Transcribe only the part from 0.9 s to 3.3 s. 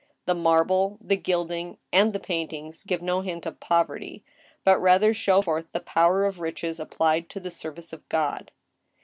the gilding, and the paintings give no